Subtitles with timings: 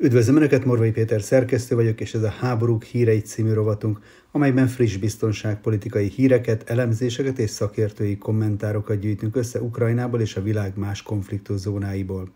[0.00, 4.00] Üdvözlöm Önöket, Morvai Péter szerkesztő vagyok, és ez a Háborúk hírei című rovatunk,
[4.32, 11.02] amelyben friss biztonságpolitikai híreket, elemzéseket és szakértői kommentárokat gyűjtünk össze Ukrajnából és a világ más
[11.02, 12.30] konfliktus zónáiból.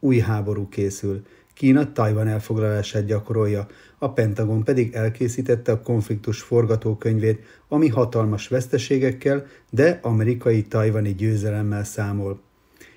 [0.00, 1.22] Új háború készül.
[1.54, 3.66] Kína Tajvan elfoglalását gyakorolja,
[3.98, 12.44] a Pentagon pedig elkészítette a konfliktus forgatókönyvét, ami hatalmas veszteségekkel, de amerikai tajvani győzelemmel számol.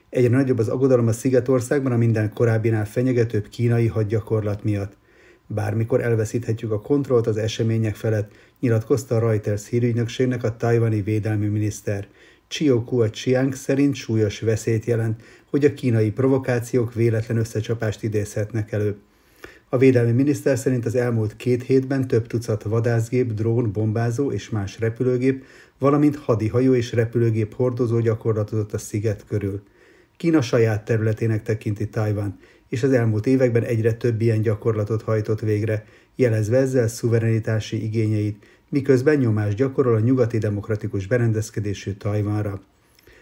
[0.09, 4.97] Egyre nagyobb az aggodalom a Szigetországban a minden korábbinál fenyegetőbb kínai hadgyakorlat miatt.
[5.47, 12.07] Bármikor elveszíthetjük a kontrollt az események felett, nyilatkozta a Reuters hírügynökségnek a tajvani védelmi miniszter.
[12.47, 18.97] Chiu Kua Chiang szerint súlyos veszélyt jelent, hogy a kínai provokációk véletlen összecsapást idézhetnek elő.
[19.69, 24.79] A védelmi miniszter szerint az elmúlt két hétben több tucat vadászgép, drón, bombázó és más
[24.79, 25.43] repülőgép,
[25.79, 29.63] valamint hadihajó és repülőgép hordozó gyakorlatozott a sziget körül.
[30.19, 35.85] Kína saját területének tekinti Tajvan, és az elmúlt években egyre több ilyen gyakorlatot hajtott végre,
[36.15, 42.61] jelezve ezzel szuverenitási igényeit, miközben nyomást gyakorol a nyugati demokratikus berendezkedésű Tajvanra.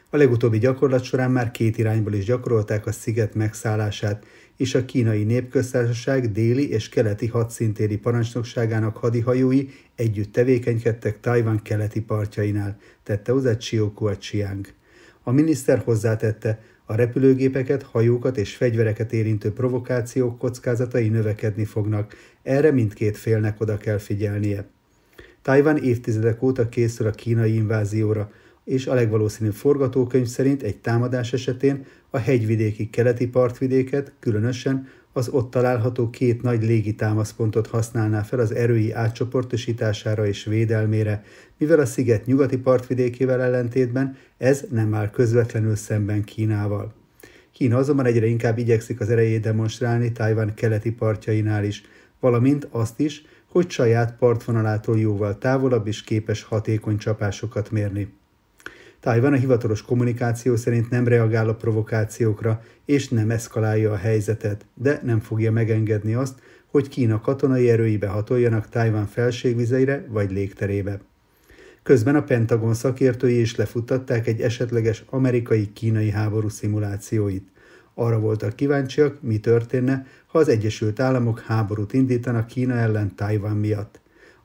[0.10, 5.24] A legutóbbi gyakorlat során már két irányból is gyakorolták a sziget megszállását, és a kínai
[5.24, 14.18] népköztársaság déli és keleti hadszintéri parancsnokságának hadihajói együtt tevékenykedtek Tajvan keleti partjainál, tette hozzá Chiokua
[14.18, 14.68] Chiang.
[15.24, 16.60] A miniszter hozzátette,
[16.90, 22.14] a repülőgépeket, hajókat és fegyvereket érintő provokációk kockázatai növekedni fognak,
[22.44, 24.66] erre mindkét félnek oda kell figyelnie.
[25.42, 28.32] Tajvan évtizedek óta készül a kínai invázióra,
[28.64, 35.52] és a legvalószínűbb forgatókönyv szerint egy támadás esetén a hegyvidéki keleti partvidéket, különösen az ott
[35.52, 41.24] található két nagy légitámaszpontot használná fel az erői átcsoportosítására és védelmére,
[41.58, 46.94] mivel a sziget nyugati partvidékével ellentétben ez nem áll közvetlenül szemben Kínával.
[47.52, 51.82] Kína azonban egyre inkább igyekszik az erejét demonstrálni Tajvan keleti partjainál is,
[52.20, 58.14] valamint azt is, hogy saját partvonalától jóval távolabb is képes hatékony csapásokat mérni.
[59.00, 65.02] Tajvan a hivatalos kommunikáció szerint nem reagál a provokációkra, és nem eszkalálja a helyzetet, de
[65.04, 71.00] nem fogja megengedni azt, hogy Kína katonai erői behatoljanak Tajvan felségvizeire vagy légterébe.
[71.84, 77.48] Közben a Pentagon szakértői is lefuttatták egy esetleges amerikai-kínai háború szimulációit.
[77.94, 84.00] Arra voltak kíváncsiak, mi történne, ha az Egyesült Államok háborút indítanak Kína ellen Tajvan miatt.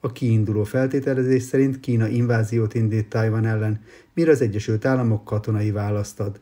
[0.04, 3.80] A kiinduló feltételezés szerint Kína inváziót indít Tajvan ellen,
[4.14, 6.40] mire az Egyesült Államok katonai választ ad.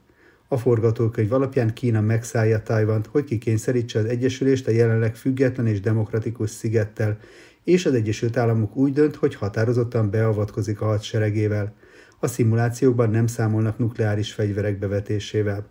[0.49, 6.51] A forgatókönyv alapján Kína megszállja Tajvant, hogy kikényszerítse az Egyesülést a jelenleg független és demokratikus
[6.51, 7.19] szigettel,
[7.65, 11.75] és az Egyesült Államok úgy dönt, hogy határozottan beavatkozik a hadseregével.
[12.19, 15.69] A szimulációkban nem számolnak nukleáris fegyverek bevetésével.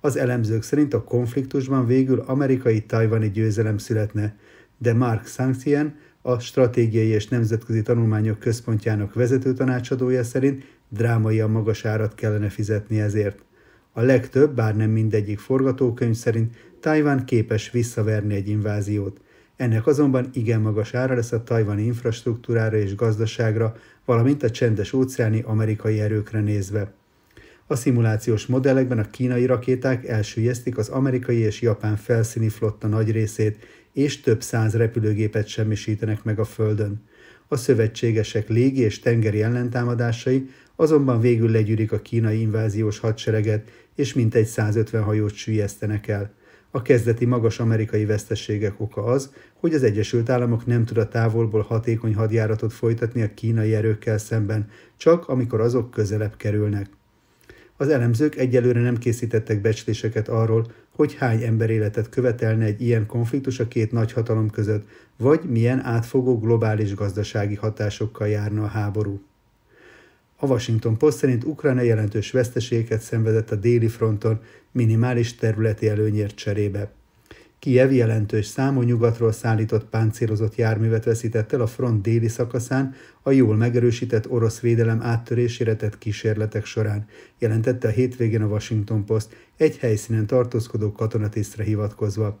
[0.00, 4.36] Az elemzők szerint a konfliktusban végül amerikai-tajvani győzelem születne,
[4.78, 5.94] de Mark Sanktien,
[6.26, 13.00] a Stratégiai és Nemzetközi Tanulmányok Központjának vezető tanácsadója szerint drámai a magas árat kellene fizetni
[13.00, 13.44] ezért.
[13.92, 19.20] A legtöbb, bár nem mindegyik forgatókönyv szerint Tajván képes visszaverni egy inváziót.
[19.56, 25.42] Ennek azonban igen magas ára lesz a tajvani infrastruktúrára és gazdaságra, valamint a csendes óceáni
[25.46, 26.92] amerikai erőkre nézve.
[27.66, 33.64] A szimulációs modellekben a kínai rakéták elsüllyesztik az amerikai és japán felszíni flotta nagy részét,
[33.94, 37.02] és több száz repülőgépet semmisítenek meg a Földön.
[37.48, 44.46] A szövetségesek légi és tengeri ellentámadásai azonban végül legyűrik a kínai inváziós hadsereget, és mintegy
[44.46, 46.32] 150 hajót süllyesztenek el.
[46.70, 51.62] A kezdeti magas amerikai veszteségek oka az, hogy az Egyesült Államok nem tud a távolból
[51.62, 56.88] hatékony hadjáratot folytatni a kínai erőkkel szemben, csak amikor azok közelebb kerülnek.
[57.76, 60.66] Az elemzők egyelőre nem készítettek becsléseket arról,
[60.96, 66.94] hogy hány emberéletet követelne egy ilyen konfliktus a két nagyhatalom között, vagy milyen átfogó globális
[66.94, 69.22] gazdasági hatásokkal járna a háború.
[70.36, 74.40] A Washington Post szerint Ukrajna jelentős veszteségeket szenvedett a déli fronton
[74.72, 76.90] minimális területi előnyért cserébe.
[77.64, 83.56] Kiev jelentős számú nyugatról szállított páncélozott járművet veszített el a front déli szakaszán a jól
[83.56, 87.06] megerősített orosz védelem áttörésére tett kísérletek során,
[87.38, 92.38] jelentette a hétvégén a Washington Post egy helyszínen tartózkodó katonatisztre hivatkozva.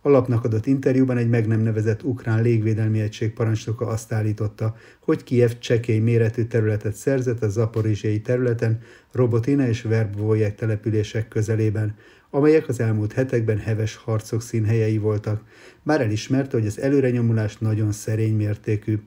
[0.00, 5.24] A lapnak adott interjúban egy meg nem nevezett ukrán légvédelmi egység parancsnoka azt állította, hogy
[5.24, 8.80] Kiev csekély méretű területet szerzett a zaporizsiai területen,
[9.12, 11.94] Robotina és Verbvojek települések közelében,
[12.36, 15.40] amelyek az elmúlt hetekben heves harcok színhelyei voltak,
[15.82, 18.98] bár elismerte, hogy az előrenyomulás nagyon szerény mértékű.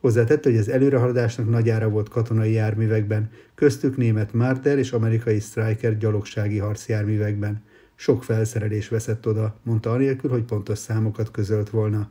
[0.00, 5.98] Hozzátette, hogy az előrehaladásnak nagy ára volt katonai járművekben, köztük német Marder és amerikai Striker
[5.98, 7.62] gyalogsági harcjárművekben.
[7.94, 12.10] Sok felszerelés veszett oda, mondta anélkül, hogy pontos számokat közölt volna.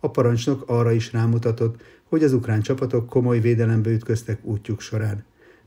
[0.00, 5.24] A parancsnok arra is rámutatott, hogy az ukrán csapatok komoly védelembe ütköztek útjuk során.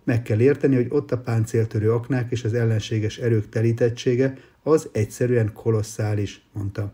[0.09, 4.33] Meg kell érteni, hogy ott a páncéltörő aknák és az ellenséges erők telítettsége
[4.63, 6.93] az egyszerűen kolosszális, mondta.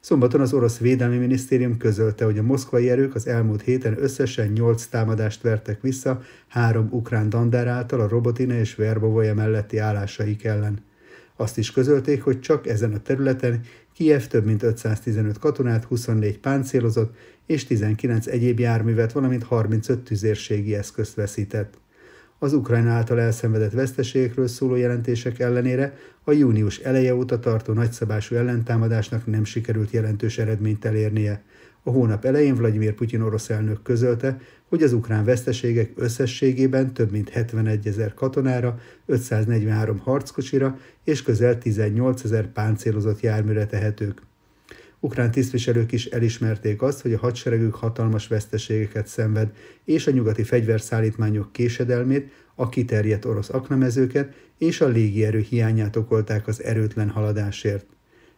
[0.00, 4.86] Szombaton az orosz védelmi minisztérium közölte, hogy a moszkvai erők az elmúlt héten összesen nyolc
[4.86, 10.78] támadást vertek vissza három ukrán dandár által a Robotina és Verbovoja melletti állásaik ellen.
[11.36, 13.60] Azt is közölték, hogy csak ezen a területen
[13.94, 17.16] Kiev több mint 515 katonát, 24 páncélozott
[17.46, 21.78] és 19 egyéb járművet, valamint 35 tüzérségi eszközt veszített.
[22.40, 29.26] Az Ukrajna által elszenvedett veszteségekről szóló jelentések ellenére a június eleje óta tartó nagyszabású ellentámadásnak
[29.26, 31.42] nem sikerült jelentős eredményt elérnie.
[31.82, 37.28] A hónap elején Vladimir Putyin orosz elnök közölte, hogy az ukrán veszteségek összességében több mint
[37.28, 44.27] 71 ezer katonára, 543 harckocsira és közel 18 ezer páncélozott járműre tehetők.
[45.00, 49.52] Ukrán tisztviselők is elismerték azt, hogy a hadseregük hatalmas veszteségeket szenved,
[49.84, 56.62] és a nyugati fegyverszállítmányok késedelmét, a kiterjedt orosz aknamezőket és a légierő hiányát okolták az
[56.62, 57.86] erőtlen haladásért.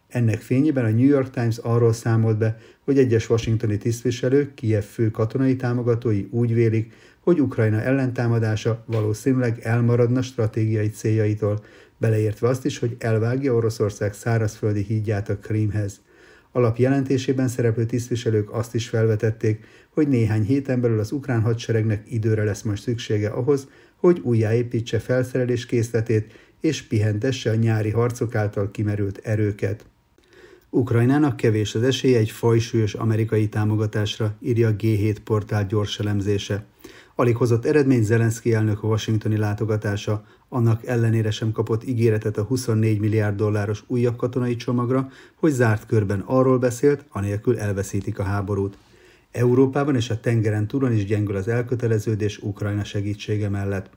[0.07, 5.11] Ennek fényében a New York Times arról számolt be, hogy egyes washingtoni tisztviselők, Kiev fő
[5.11, 11.63] katonai támogatói úgy vélik, hogy Ukrajna ellentámadása valószínűleg elmaradna stratégiai céljaitól,
[11.97, 16.01] beleértve azt is, hogy elvágja Oroszország szárazföldi hídját a Krímhez.
[16.51, 22.61] Alapjelentésében szereplő tisztviselők azt is felvetették, hogy néhány héten belül az ukrán hadseregnek időre lesz
[22.61, 29.85] most szüksége ahhoz, hogy újjáépítse felszerelés készletét és pihentesse a nyári harcok által kimerült erőket.
[30.69, 36.65] Ukrajnának kevés az esélye egy fajsúlyos amerikai támogatásra, írja a G7 portál gyors elemzése.
[37.21, 43.35] Alig hozott eredmény Zelenszky elnök washingtoni látogatása, annak ellenére sem kapott ígéretet a 24 milliárd
[43.35, 48.77] dolláros újabb katonai csomagra, hogy zárt körben arról beszélt, anélkül elveszítik a háborút.
[49.31, 53.89] Európában és a tengeren túlon is gyengül az elköteleződés Ukrajna segítsége mellett.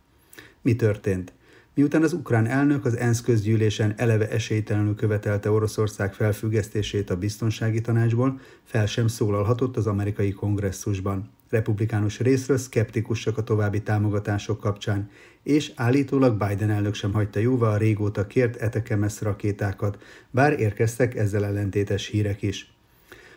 [0.63, 1.33] Mi történt?
[1.75, 8.41] Miután az ukrán elnök az ENSZ közgyűlésen eleve esélytelenül követelte Oroszország felfüggesztését a biztonsági tanácsból,
[8.65, 11.34] fel sem szólalhatott az amerikai kongresszusban.
[11.51, 15.11] Republikánus részről szkeptikusak a további támogatások kapcsán,
[15.43, 21.45] és állítólag Biden elnök sem hagyta jóvá a régóta kért Etekemes rakétákat, bár érkeztek ezzel
[21.45, 22.75] ellentétes hírek is.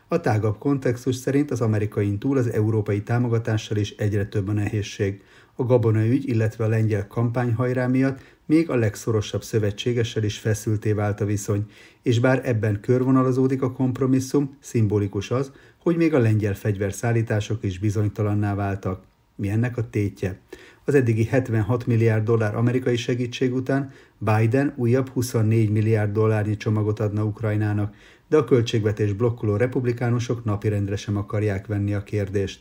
[0.08, 5.22] A tágabb kontextus szerint az amerikai túl az európai támogatással is egyre több a nehézség.
[5.56, 11.26] A gabonaügy, illetve a lengyel kampányhajrá miatt még a legszorosabb szövetségessel is feszülté vált a
[11.26, 11.66] viszony,
[12.02, 15.52] és bár ebben körvonalazódik a kompromisszum, szimbolikus az,
[15.88, 19.04] hogy még a lengyel fegyverszállítások is bizonytalanná váltak.
[19.36, 20.40] Mi ennek a tétje?
[20.86, 27.24] Az eddigi 76 milliárd dollár amerikai segítség után Biden újabb 24 milliárd dollárnyi csomagot adna
[27.24, 27.96] Ukrajnának,
[28.30, 32.60] de a költségvetés blokkoló republikánusok napirendre sem akarják venni a kérdést.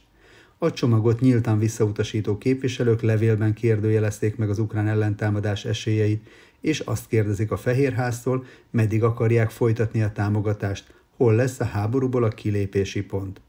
[0.58, 6.26] A csomagot nyíltan visszautasító képviselők levélben kérdőjelezték meg az ukrán ellentámadás esélyeit,
[6.60, 12.28] és azt kérdezik a Fehérháztól, meddig akarják folytatni a támogatást, hol lesz a háborúból a
[12.28, 13.40] kilépési pont.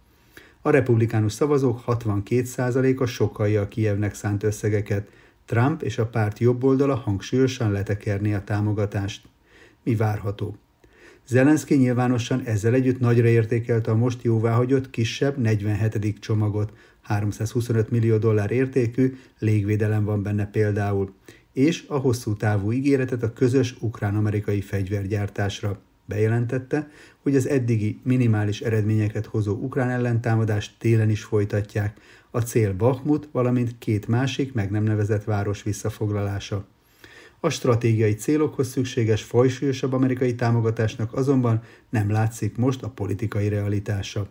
[0.62, 5.10] A republikánus szavazók 62%-a sokalja a Kievnek szánt összegeket,
[5.46, 9.28] Trump és a párt jobboldala hangsúlyosan letekerni a támogatást.
[9.84, 10.56] Mi várható?
[11.28, 16.20] Zelenszky nyilvánosan ezzel együtt nagyra értékelte a most jóváhagyott kisebb 47.
[16.20, 16.72] csomagot,
[17.02, 21.14] 325 millió dollár értékű légvédelem van benne például,
[21.54, 25.80] és a hosszú távú ígéretet a közös ukrán-amerikai fegyvergyártásra.
[26.08, 26.90] Bejelentette,
[27.22, 31.98] hogy az eddigi minimális eredményeket hozó ukrán ellentámadást télen is folytatják,
[32.32, 36.68] a cél Bakhmut, valamint két másik meg nem nevezett város visszafoglalása.
[37.40, 44.30] A stratégiai célokhoz szükséges fajsúlyosabb amerikai támogatásnak azonban nem látszik most a politikai realitása.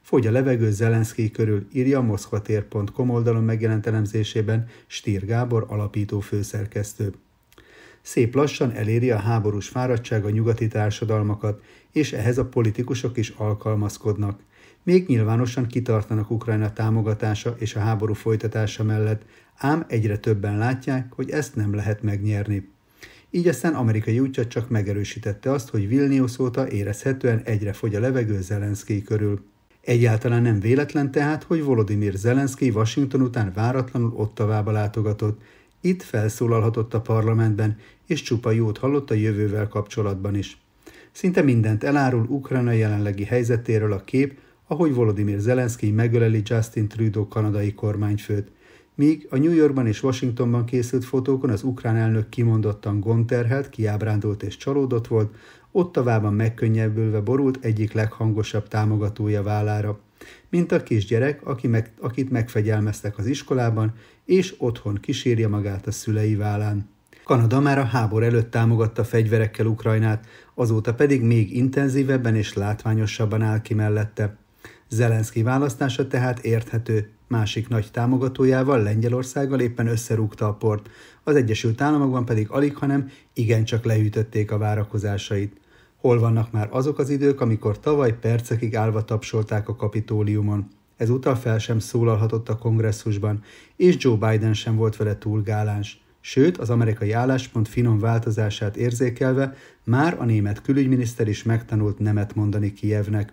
[0.00, 7.12] Fogy a levegő Zelenszky körül, írja a moszkvatér.com oldalon megjelent elemzésében Stír Gábor alapító főszerkesztő.
[8.06, 14.40] Szép lassan eléri a háborús fáradtság a nyugati társadalmakat, és ehhez a politikusok is alkalmazkodnak.
[14.82, 19.22] Még nyilvánosan kitartanak Ukrajna támogatása és a háború folytatása mellett,
[19.56, 22.68] ám egyre többen látják, hogy ezt nem lehet megnyerni.
[23.30, 28.40] Így aztán amerikai útja csak megerősítette azt, hogy Vilnius óta érezhetően egyre fogy a levegő
[28.40, 29.44] Zelenszky körül.
[29.80, 35.40] Egyáltalán nem véletlen tehát, hogy Volodymyr Zelenszky Washington után váratlanul Ottavába látogatott.
[35.80, 40.58] Itt felszólalhatott a parlamentben, és csupa jót hallott a jövővel kapcsolatban is.
[41.12, 47.74] Szinte mindent elárul Ukrajna jelenlegi helyzetéről a kép, ahogy Volodymyr Zelenszky megöleli Justin Trudeau kanadai
[47.74, 48.50] kormányfőt.
[48.94, 54.56] míg a New Yorkban és Washingtonban készült fotókon az ukrán elnök kimondottan gonterhelt, kiábrándult és
[54.56, 55.34] csalódott volt,
[55.76, 59.98] Ottavában megkönnyebbülve borult egyik leghangosabb támogatója vállára,
[60.48, 63.94] mint a kisgyerek, aki meg, akit megfegyelmeztek az iskolában,
[64.24, 66.88] és otthon kísérje magát a szülei vállán.
[67.26, 73.60] Kanada már a háború előtt támogatta fegyverekkel Ukrajnát, azóta pedig még intenzívebben és látványosabban áll
[73.60, 74.36] ki mellette.
[74.88, 80.90] Zelenszky választása tehát érthető, másik nagy támogatójával, Lengyelországgal éppen összerúgta a port,
[81.22, 85.60] az Egyesült Államokban pedig alig, hanem igencsak lehűtötték a várakozásait.
[85.96, 90.68] Hol vannak már azok az idők, amikor tavaly percekig állva tapsolták a kapitóliumon.
[90.96, 93.42] Ezúttal fel sem szólalhatott a kongresszusban,
[93.76, 96.04] és Joe Biden sem volt vele túl gáláns.
[96.28, 102.72] Sőt, az amerikai álláspont finom változását érzékelve már a német külügyminiszter is megtanult nemet mondani
[102.72, 103.32] Kijevnek.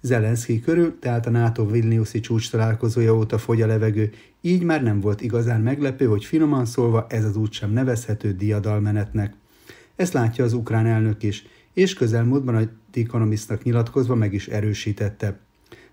[0.00, 5.00] Zelenszky körül, tehát a NATO Vilniuszi csúcs találkozója óta fogy a levegő, így már nem
[5.00, 9.34] volt igazán meglepő, hogy finoman szólva ez az úgysem nevezhető diadalmenetnek.
[9.96, 15.38] Ezt látja az ukrán elnök is, és közelmúltban a The Economistnak nyilatkozva meg is erősítette.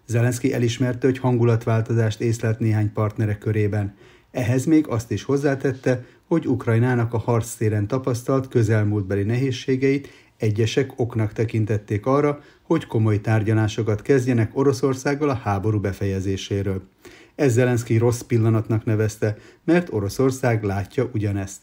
[0.05, 3.95] Zelenszky elismerte, hogy hangulatváltozást észlelt néhány partnere körében.
[4.33, 12.05] Ehhez még azt is hozzátette, hogy Ukrajnának a harctéren tapasztalt közelmúltbeli nehézségeit egyesek oknak tekintették
[12.05, 16.81] arra, hogy komoly tárgyalásokat kezdjenek Oroszországgal a háború befejezéséről.
[17.35, 21.61] Ez Zelenszky rossz pillanatnak nevezte, mert Oroszország látja ugyanezt.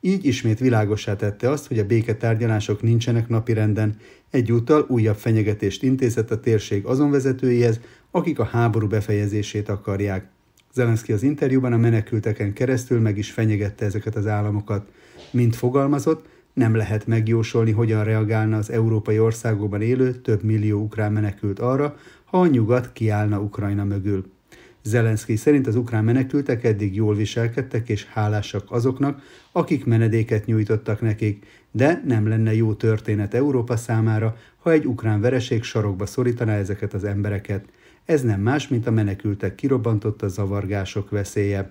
[0.00, 3.96] Így ismét világosá tette azt, hogy a béketárgyalások nincsenek napirenden,
[4.30, 10.30] egyúttal újabb fenyegetést intézett a térség azon vezetőihez, akik a háború befejezését akarják.
[10.74, 14.88] Zelenszky az interjúban a menekülteken keresztül meg is fenyegette ezeket az államokat.
[15.30, 21.58] Mint fogalmazott, nem lehet megjósolni, hogyan reagálna az európai országokban élő több millió ukrán menekült
[21.58, 24.30] arra, ha a nyugat kiállna Ukrajna mögül.
[24.82, 31.46] Zelenszky szerint az ukrán menekültek eddig jól viselkedtek és hálásak azoknak, akik menedéket nyújtottak nekik,
[31.70, 37.04] de nem lenne jó történet Európa számára, ha egy ukrán vereség sarokba szorítaná ezeket az
[37.04, 37.64] embereket.
[38.04, 41.70] Ez nem más, mint a menekültek kirobbantotta zavargások veszélye.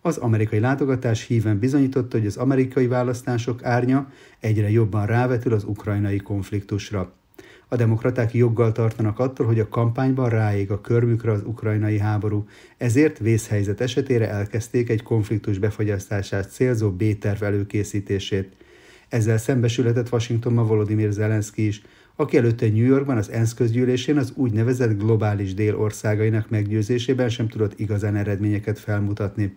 [0.00, 6.18] Az amerikai látogatás híven bizonyította, hogy az amerikai választások árnya egyre jobban rávetül az ukrajnai
[6.18, 7.12] konfliktusra.
[7.68, 13.18] A demokraták joggal tartanak attól, hogy a kampányban ráég a körmükre az ukrajnai háború, ezért
[13.18, 18.52] vészhelyzet esetére elkezdték egy konfliktus befagyasztását célzó B-terv előkészítését.
[19.08, 21.82] Ezzel szembesülhetett Washingtonban Volodymyr Zelenszky is,
[22.16, 27.78] aki előtte New Yorkban az ENSZ közgyűlésén az úgynevezett globális dél országainak meggyőzésében sem tudott
[27.78, 29.56] igazán eredményeket felmutatni.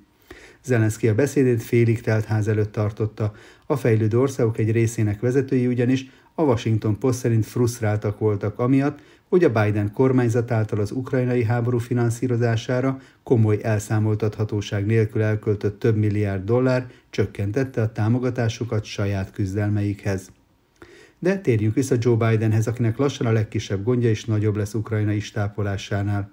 [0.63, 3.33] Zelenszky a beszédét félig telt ház előtt tartotta,
[3.65, 9.43] a fejlődő országok egy részének vezetői ugyanis a Washington Post szerint frusztráltak voltak amiatt, hogy
[9.43, 16.87] a Biden kormányzat által az ukrajnai háború finanszírozására komoly elszámoltathatóság nélkül elköltött több milliárd dollár
[17.09, 20.31] csökkentette a támogatásukat saját küzdelmeikhez.
[21.25, 26.31] De térjünk vissza Joe Bidenhez, akinek lassan a legkisebb gondja is nagyobb lesz Ukrajna istápolásánál.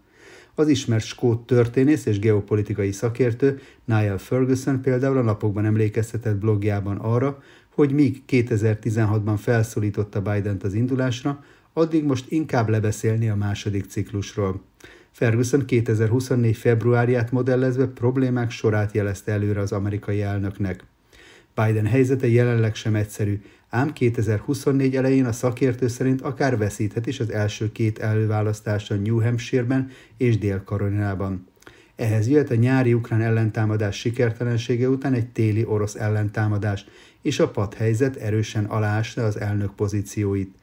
[0.54, 7.42] Az ismert skót történész és geopolitikai szakértő Niall Ferguson például a napokban emlékeztetett blogjában arra,
[7.74, 14.62] hogy míg 2016-ban felszólította Bident az indulásra, addig most inkább lebeszélni a második ciklusról.
[15.10, 16.56] Ferguson 2024.
[16.56, 20.84] februárját modellezve problémák sorát jelezte előre az amerikai elnöknek.
[21.54, 23.40] Biden helyzete jelenleg sem egyszerű,
[23.74, 29.90] ám 2024 elején a szakértő szerint akár veszíthet is az első két előválasztáson New Hampshire-ben
[30.16, 31.46] és Dél-Karolinában.
[31.96, 36.84] Ehhez jött a nyári ukrán ellentámadás sikertelensége után egy téli orosz ellentámadás,
[37.22, 40.54] és a padhelyzet erősen aláásna az elnök pozícióit.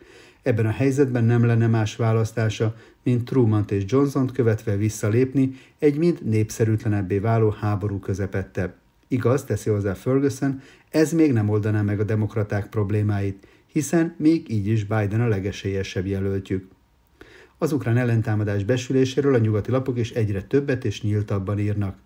[0.42, 6.20] Ebben a helyzetben nem lenne más választása, mint truman és johnson követve visszalépni egy mind
[6.26, 8.74] népszerűtlenebbé váló háború közepette.
[9.12, 14.68] Igaz, teszi hozzá Ferguson, ez még nem oldaná meg a demokraták problémáit, hiszen még így
[14.68, 16.68] is Biden a legesélyesebb jelöltjük.
[17.58, 21.98] Az ukrán ellentámadás besüléséről a nyugati lapok is egyre többet és nyíltabban írnak.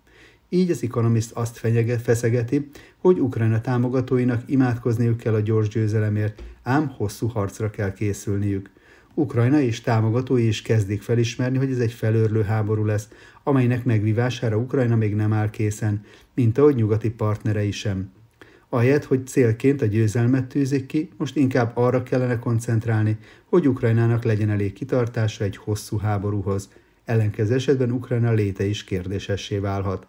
[0.48, 6.88] Így az Economist azt fenyeget, feszegeti, hogy Ukrajna támogatóinak imádkozniuk kell a gyors győzelemért, ám
[6.88, 8.70] hosszú harcra kell készülniük.
[9.14, 13.08] Ukrajna és támogatói is kezdik felismerni, hogy ez egy felőrlő háború lesz,
[13.42, 16.04] amelynek megvívására Ukrajna még nem áll készen,
[16.34, 18.12] mint ahogy nyugati partnerei sem.
[18.68, 24.50] Ahelyett, hogy célként a győzelmet tűzik ki, most inkább arra kellene koncentrálni, hogy Ukrajnának legyen
[24.50, 26.68] elég kitartása egy hosszú háborúhoz.
[27.04, 30.06] Ellenkező esetben Ukrajna léte is kérdésessé válhat.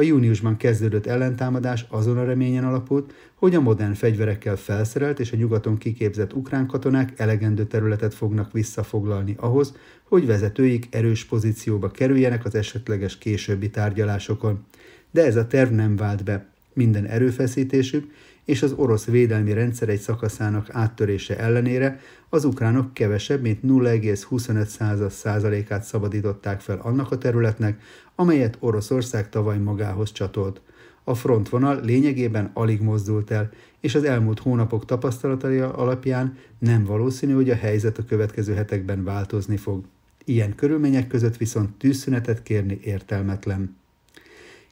[0.00, 5.36] A júniusban kezdődött ellentámadás azon a reményen alapult, hogy a modern fegyverekkel felszerelt és a
[5.36, 12.54] nyugaton kiképzett ukrán katonák elegendő területet fognak visszafoglalni ahhoz, hogy vezetőik erős pozícióba kerüljenek az
[12.54, 14.64] esetleges későbbi tárgyalásokon.
[15.10, 16.46] De ez a terv nem vált be.
[16.72, 18.12] Minden erőfeszítésük
[18.44, 26.60] és az orosz védelmi rendszer egy szakaszának áttörése ellenére az ukránok kevesebb, mint 0,25%-át szabadították
[26.60, 27.82] fel annak a területnek,
[28.14, 30.60] amelyet Oroszország tavaly magához csatolt.
[31.04, 37.50] A frontvonal lényegében alig mozdult el, és az elmúlt hónapok tapasztalatai alapján nem valószínű, hogy
[37.50, 39.84] a helyzet a következő hetekben változni fog.
[40.24, 43.79] Ilyen körülmények között viszont tűzszünetet kérni értelmetlen.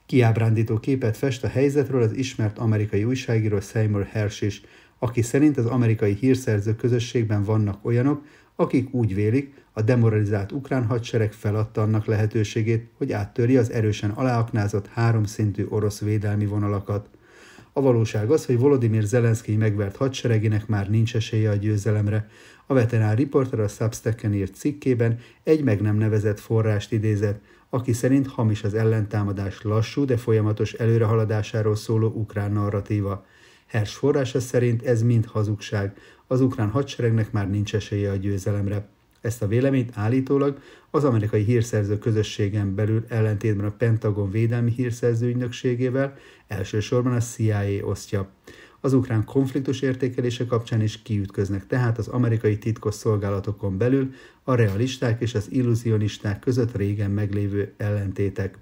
[0.09, 4.61] Kiábrándító képet fest a helyzetről az ismert amerikai újságíró Seymour Hersh is,
[4.99, 8.25] aki szerint az amerikai hírszerző közösségben vannak olyanok,
[8.57, 14.87] akik úgy vélik, a demoralizált ukrán hadsereg feladta annak lehetőségét, hogy áttöri az erősen aláaknázott
[14.87, 17.09] háromszintű orosz védelmi vonalakat.
[17.73, 22.29] A valóság az, hogy Volodymyr Zelenszky megvert hadseregének már nincs esélye a győzelemre.
[22.67, 28.27] A veterán riporter a Substacken írt cikkében egy meg nem nevezett forrást idézett, aki szerint
[28.27, 33.27] hamis az ellentámadás lassú, de folyamatos előrehaladásáról szóló ukrán narratíva.
[33.67, 35.97] Hers forrása szerint ez mind hazugság,
[36.27, 38.89] az ukrán hadseregnek már nincs esélye a győzelemre.
[39.21, 40.59] Ezt a véleményt állítólag
[40.91, 48.29] az amerikai hírszerző közösségen belül ellentétben a Pentagon védelmi hírszerző ügynökségével elsősorban a CIA osztja.
[48.81, 55.21] Az ukrán konfliktus értékelése kapcsán is kiütköznek tehát az amerikai titkos szolgálatokon belül a realisták
[55.21, 58.59] és az illuzionisták között régen meglévő ellentétek.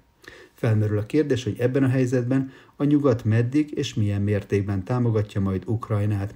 [0.53, 5.63] Felmerül a kérdés, hogy ebben a helyzetben a nyugat meddig és milyen mértékben támogatja majd
[5.65, 6.35] Ukrajnát.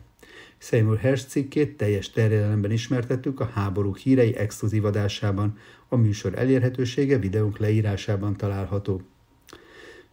[0.58, 5.58] Seymour Hersh cikkét teljes terjedelemben ismertettük a háborúk hírei exkluzív adásában,
[5.88, 9.02] a műsor elérhetősége videónk leírásában található.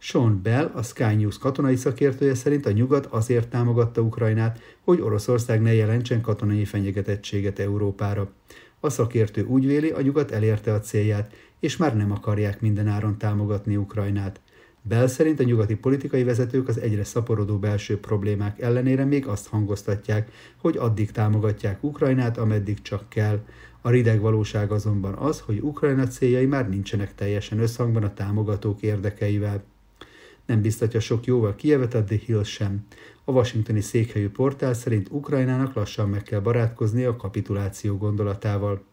[0.01, 5.61] Sean Bell, a Sky News katonai szakértője szerint a nyugat azért támogatta Ukrajnát, hogy Oroszország
[5.61, 8.31] ne jelentsen katonai fenyegetettséget Európára.
[8.79, 13.75] A szakértő úgy véli, a nyugat elérte a célját, és már nem akarják mindenáron támogatni
[13.75, 14.41] Ukrajnát.
[14.81, 20.31] Bell szerint a nyugati politikai vezetők az egyre szaporodó belső problémák ellenére még azt hangoztatják,
[20.57, 23.39] hogy addig támogatják Ukrajnát, ameddig csak kell.
[23.81, 29.63] A rideg valóság azonban az, hogy Ukrajna céljai már nincsenek teljesen összhangban a támogatók érdekeivel.
[30.49, 32.85] Nem biztatja sok jóval Kievet a The Hill sem.
[33.23, 38.83] A washingtoni székhelyű portál szerint Ukrajnának lassan meg kell barátkozni a kapituláció gondolatával.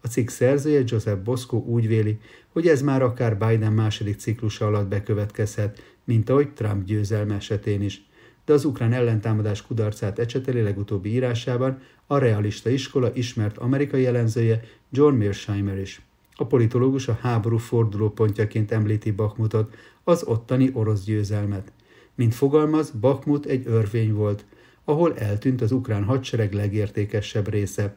[0.00, 4.88] A cikk szerzője Joseph Bosco úgy véli, hogy ez már akár Biden második ciklusa alatt
[4.88, 8.04] bekövetkezhet, mint ahogy Trump győzelme esetén is.
[8.44, 15.14] De az ukrán ellentámadás kudarcát ecseteli legutóbbi írásában a realista iskola ismert amerikai elemzője John
[15.14, 16.02] Mearsheimer is.
[16.36, 21.72] A politológus a háború fordulópontjaként említi Bakmutot, az ottani orosz győzelmet.
[22.14, 24.44] Mint fogalmaz, Bakmut egy örvény volt,
[24.84, 27.96] ahol eltűnt az ukrán hadsereg legértékesebb része.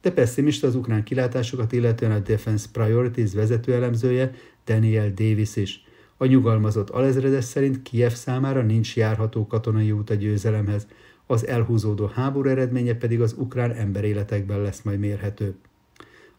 [0.00, 5.84] De pessimista az ukrán kilátásokat illetően a Defense Priorities vezetőelemzője Daniel Davis is.
[6.16, 10.86] A nyugalmazott alezredes szerint Kiev számára nincs járható katonai út a győzelemhez,
[11.26, 15.54] az elhúzódó háború eredménye pedig az ukrán emberéletekben lesz majd mérhető.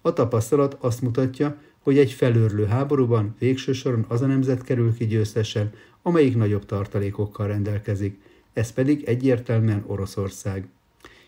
[0.02, 5.06] A tapasztalat azt mutatja, hogy egy felőrlő háborúban végső soron az a nemzet kerül ki
[5.06, 8.20] győztesen, amelyik nagyobb tartalékokkal rendelkezik,
[8.54, 10.68] ez pedig egyértelműen Oroszország.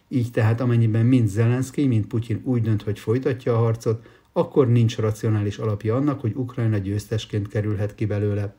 [0.07, 4.97] Így tehát amennyiben mind Zelenszky, mind Putyin úgy dönt, hogy folytatja a harcot, akkor nincs
[4.97, 8.55] racionális alapja annak, hogy Ukrajna győztesként kerülhet ki belőle.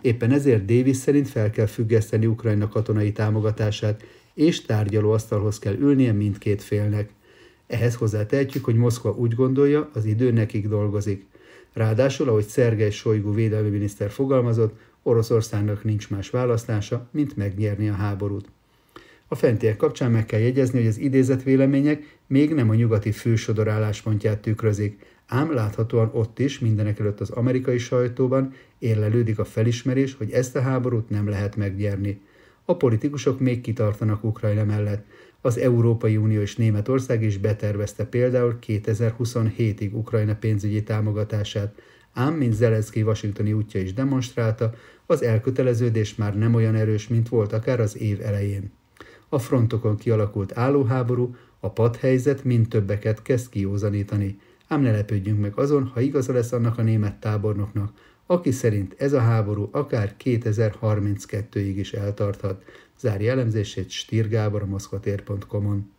[0.00, 6.62] Éppen ezért Davis szerint fel kell függeszteni Ukrajna katonai támogatását, és tárgyalóasztalhoz kell ülnie mindkét
[6.62, 7.12] félnek.
[7.66, 11.26] Ehhez hozzátehetjük, hogy Moszkva úgy gondolja, az idő nekik dolgozik.
[11.72, 18.48] Ráadásul, ahogy Szergej Sojgu védelmi miniszter fogalmazott, Oroszországnak nincs más választása, mint megnyerni a háborút.
[19.28, 23.68] A fentiek kapcsán meg kell jegyezni, hogy az idézett vélemények még nem a nyugati fősodor
[23.68, 30.30] álláspontját tükrözik, ám láthatóan ott is, mindenek előtt az amerikai sajtóban érlelődik a felismerés, hogy
[30.30, 32.20] ezt a háborút nem lehet megnyerni.
[32.64, 35.06] A politikusok még kitartanak Ukrajna mellett.
[35.46, 41.74] Az Európai Unió és Németország is betervezte például 2027-ig Ukrajna pénzügyi támogatását,
[42.12, 44.74] ám, mint Zelenszky washingtoni útja is demonstrálta,
[45.06, 48.72] az elköteleződés már nem olyan erős, mint volt akár az év elején.
[49.28, 55.84] A frontokon kialakult állóháború, a padhelyzet mind többeket kezd kiózanítani, ám ne lepődjünk meg azon,
[55.84, 57.92] ha igaza lesz annak a német tábornoknak,
[58.26, 62.62] aki szerint ez a háború akár 2032-ig is eltarthat,
[63.00, 65.92] zárja elemzését Stír Gábor a moszkvatér.com-on.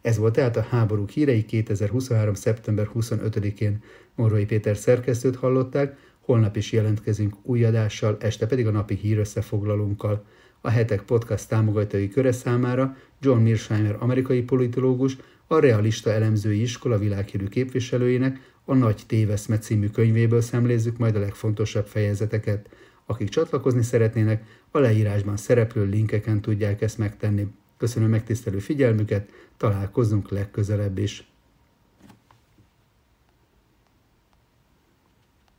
[0.00, 2.34] Ez volt tehát a háború hírei 2023.
[2.34, 3.82] szeptember 25-én.
[4.14, 10.24] Morvai Péter szerkesztőt hallották, holnap is jelentkezünk új adással, este pedig a napi hírösszefoglalónkkal.
[10.60, 17.46] A hetek podcast támogatói köre számára John Mearsheimer amerikai politológus, a Realista Elemzői Iskola világhírű
[17.46, 22.68] képviselőjének a Nagy Téveszme című könyvéből szemlézzük majd a legfontosabb fejezeteket.
[23.06, 27.46] Akik csatlakozni szeretnének, a leírásban szereplő linkeken tudják ezt megtenni.
[27.76, 31.29] Köszönöm megtisztelő figyelmüket, találkozunk legközelebb is.